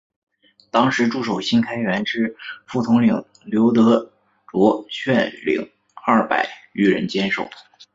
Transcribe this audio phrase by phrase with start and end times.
[0.71, 4.11] 当时驻守新开园之副统领刘德
[4.51, 4.89] 杓
[5.29, 7.47] 率领二百余人坚守。